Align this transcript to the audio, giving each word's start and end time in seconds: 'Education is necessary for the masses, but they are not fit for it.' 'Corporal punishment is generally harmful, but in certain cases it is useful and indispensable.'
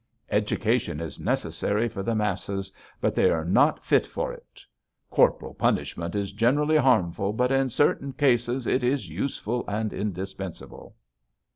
'Education 0.31 0.99
is 0.99 1.19
necessary 1.19 1.87
for 1.87 2.01
the 2.01 2.15
masses, 2.15 2.71
but 2.99 3.13
they 3.13 3.29
are 3.29 3.45
not 3.45 3.85
fit 3.85 4.03
for 4.07 4.33
it.' 4.33 4.65
'Corporal 5.11 5.53
punishment 5.53 6.15
is 6.15 6.31
generally 6.33 6.77
harmful, 6.77 7.31
but 7.33 7.51
in 7.51 7.69
certain 7.69 8.11
cases 8.11 8.65
it 8.65 8.83
is 8.83 9.09
useful 9.09 9.63
and 9.67 9.93
indispensable.' 9.93 10.95